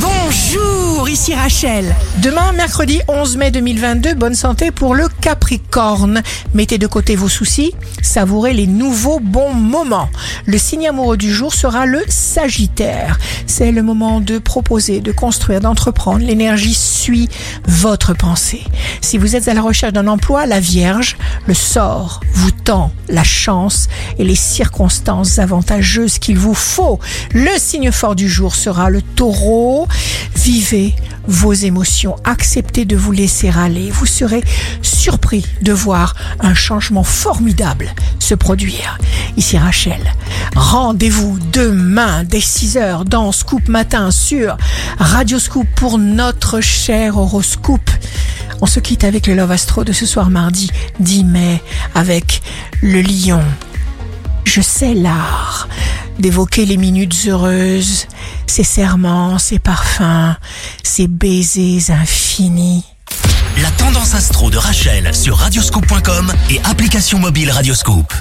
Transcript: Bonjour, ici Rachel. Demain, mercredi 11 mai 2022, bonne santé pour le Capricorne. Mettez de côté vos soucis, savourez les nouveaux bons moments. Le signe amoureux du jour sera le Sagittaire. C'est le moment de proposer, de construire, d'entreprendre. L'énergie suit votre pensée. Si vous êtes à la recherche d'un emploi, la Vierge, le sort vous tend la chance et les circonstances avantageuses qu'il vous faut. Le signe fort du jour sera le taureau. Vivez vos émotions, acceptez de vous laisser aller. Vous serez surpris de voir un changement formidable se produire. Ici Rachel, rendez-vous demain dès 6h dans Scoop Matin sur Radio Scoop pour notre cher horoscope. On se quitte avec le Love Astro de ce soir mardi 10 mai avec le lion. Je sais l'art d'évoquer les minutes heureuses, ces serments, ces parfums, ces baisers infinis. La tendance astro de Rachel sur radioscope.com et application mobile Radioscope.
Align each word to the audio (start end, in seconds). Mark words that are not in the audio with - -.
Bonjour, 0.00 0.87
ici 1.08 1.34
Rachel. 1.34 1.94
Demain, 2.22 2.52
mercredi 2.52 3.00
11 3.08 3.38
mai 3.38 3.50
2022, 3.50 4.14
bonne 4.14 4.34
santé 4.34 4.70
pour 4.70 4.94
le 4.94 5.08
Capricorne. 5.08 6.22
Mettez 6.52 6.76
de 6.76 6.86
côté 6.86 7.16
vos 7.16 7.28
soucis, 7.28 7.72
savourez 8.02 8.52
les 8.52 8.66
nouveaux 8.66 9.18
bons 9.18 9.54
moments. 9.54 10.10
Le 10.44 10.58
signe 10.58 10.86
amoureux 10.88 11.16
du 11.16 11.32
jour 11.32 11.54
sera 11.54 11.86
le 11.86 12.02
Sagittaire. 12.08 13.18
C'est 13.46 13.72
le 13.72 13.82
moment 13.82 14.20
de 14.20 14.38
proposer, 14.38 15.00
de 15.00 15.10
construire, 15.12 15.60
d'entreprendre. 15.60 16.24
L'énergie 16.24 16.74
suit 16.74 17.30
votre 17.66 18.12
pensée. 18.12 18.64
Si 19.00 19.16
vous 19.16 19.34
êtes 19.34 19.48
à 19.48 19.54
la 19.54 19.62
recherche 19.62 19.94
d'un 19.94 20.08
emploi, 20.08 20.44
la 20.44 20.60
Vierge, 20.60 21.16
le 21.46 21.54
sort 21.54 22.20
vous 22.34 22.50
tend 22.50 22.92
la 23.08 23.24
chance 23.24 23.88
et 24.18 24.24
les 24.24 24.34
circonstances 24.34 25.38
avantageuses 25.38 26.18
qu'il 26.18 26.38
vous 26.38 26.54
faut. 26.54 27.00
Le 27.32 27.50
signe 27.56 27.90
fort 27.92 28.14
du 28.14 28.28
jour 28.28 28.54
sera 28.54 28.90
le 28.90 29.00
taureau. 29.00 29.88
Vivez 30.48 30.94
vos 31.26 31.52
émotions, 31.52 32.16
acceptez 32.24 32.86
de 32.86 32.96
vous 32.96 33.12
laisser 33.12 33.50
aller. 33.50 33.90
Vous 33.90 34.06
serez 34.06 34.42
surpris 34.80 35.44
de 35.60 35.72
voir 35.74 36.14
un 36.40 36.54
changement 36.54 37.04
formidable 37.04 37.94
se 38.18 38.34
produire. 38.34 38.96
Ici 39.36 39.58
Rachel, 39.58 40.00
rendez-vous 40.56 41.38
demain 41.52 42.24
dès 42.24 42.38
6h 42.38 43.04
dans 43.04 43.30
Scoop 43.30 43.68
Matin 43.68 44.10
sur 44.10 44.56
Radio 44.98 45.38
Scoop 45.38 45.66
pour 45.76 45.98
notre 45.98 46.62
cher 46.62 47.18
horoscope. 47.18 47.90
On 48.62 48.66
se 48.66 48.80
quitte 48.80 49.04
avec 49.04 49.26
le 49.26 49.34
Love 49.34 49.50
Astro 49.50 49.84
de 49.84 49.92
ce 49.92 50.06
soir 50.06 50.30
mardi 50.30 50.70
10 50.98 51.24
mai 51.24 51.62
avec 51.94 52.40
le 52.80 53.02
lion. 53.02 53.42
Je 54.44 54.62
sais 54.62 54.94
l'art 54.94 55.68
d'évoquer 56.18 56.64
les 56.64 56.78
minutes 56.78 57.26
heureuses, 57.26 58.06
ces 58.50 58.64
serments, 58.64 59.38
ces 59.38 59.58
parfums, 59.58 60.36
ces 60.82 61.06
baisers 61.06 61.90
infinis. 61.90 62.84
La 63.62 63.70
tendance 63.72 64.14
astro 64.14 64.50
de 64.50 64.56
Rachel 64.56 65.14
sur 65.14 65.36
radioscope.com 65.36 66.32
et 66.50 66.60
application 66.64 67.18
mobile 67.18 67.50
Radioscope. 67.50 68.12